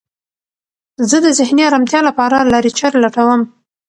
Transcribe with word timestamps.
زه 1.09 1.17
د 1.25 1.27
ذهني 1.39 1.63
ارامتیا 1.69 1.99
لپاره 2.09 2.49
لارې 2.51 2.71
چارې 2.79 2.97
لټوم. 3.05 3.41